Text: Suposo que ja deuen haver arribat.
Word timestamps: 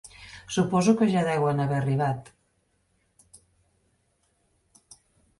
Suposo 0.53 0.93
que 1.01 1.07
ja 1.15 1.21
deuen 1.27 1.59
haver 1.65 1.75
arribat. 1.79 2.31